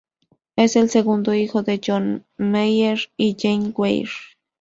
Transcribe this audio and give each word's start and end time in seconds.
Es 0.55 0.77
el 0.77 0.89
segundo 0.89 1.35
hijo 1.35 1.61
de 1.61 1.79
John 1.85 2.25
Meier 2.37 3.11
y 3.17 3.37
Jane 3.39 3.69
Weir. 3.77 4.09